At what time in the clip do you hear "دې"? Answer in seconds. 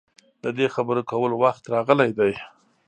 0.57-0.67